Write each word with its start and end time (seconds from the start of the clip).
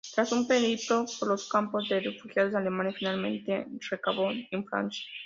Tras 0.15 0.31
un 0.31 0.47
periplo 0.47 1.05
por 1.19 1.29
los 1.29 1.47
campos 1.47 1.87
de 1.87 1.99
refugiados 1.99 2.53
de 2.53 2.57
Alemania, 2.57 2.91
finalmente 2.91 3.67
recabó 3.91 4.31
en 4.31 4.65
Francia. 4.65 5.05